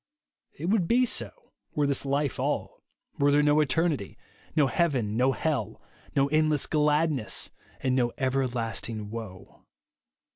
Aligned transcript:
It 0.57 0.65
would 0.65 0.87
be 0.87 1.05
so 1.05 1.29
were 1.75 1.85
this 1.85 2.07
life 2.07 2.39
all; 2.39 2.81
were 3.19 3.29
there 3.29 3.43
no 3.43 3.59
eternity, 3.59 4.17
no 4.55 4.65
heaven, 4.65 5.15
no 5.15 5.31
hell, 5.31 5.79
no 6.15 6.27
eniless 6.29 6.65
gladness, 6.67 7.51
and 7.81 7.95
no 7.95 8.11
everlasting 8.17 9.11
woe. 9.11 9.61